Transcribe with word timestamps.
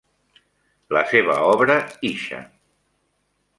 La 0.97 1.03
seva 1.11 1.35
obra, 1.51 1.77
Isha. 2.11 2.43